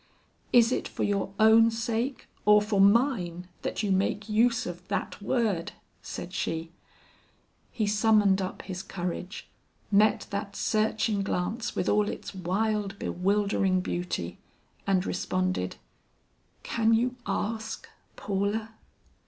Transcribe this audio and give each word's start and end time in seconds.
"Is 0.51 0.71
it 0.71 0.87
for 0.87 1.03
your 1.03 1.31
own 1.39 1.69
sake 1.69 2.25
or 2.43 2.59
for 2.59 2.81
mine, 2.81 3.47
that 3.61 3.83
you 3.83 3.91
make 3.91 4.27
use 4.27 4.65
of 4.65 4.87
that 4.87 5.21
word?" 5.21 5.73
said 6.01 6.33
she. 6.33 6.71
He 7.71 7.85
summoned 7.85 8.41
up 8.41 8.63
his 8.63 8.81
courage, 8.81 9.47
met 9.91 10.25
that 10.31 10.55
searching 10.55 11.21
glance 11.21 11.75
with 11.75 11.87
all 11.87 12.09
its 12.09 12.33
wild, 12.33 12.97
bewildering 12.97 13.81
beauty, 13.81 14.39
and 14.87 15.05
responded, 15.05 15.75
"Can 16.63 16.95
you 16.95 17.15
ask, 17.27 17.87
Paula?" 18.15 18.73